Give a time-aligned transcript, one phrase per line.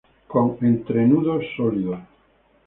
[0.27, 1.99] Con entrenudos sólidos.